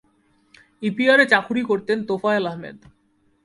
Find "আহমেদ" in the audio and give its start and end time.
2.47-2.77